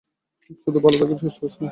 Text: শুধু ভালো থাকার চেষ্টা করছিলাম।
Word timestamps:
শুধু 0.61 0.77
ভালো 0.79 0.95
থাকার 0.99 1.17
চেষ্টা 1.21 1.39
করছিলাম। 1.41 1.69